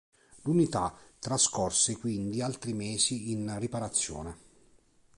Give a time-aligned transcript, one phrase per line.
[0.41, 4.35] L'unità trascorse quindi altri mesi in riparazione.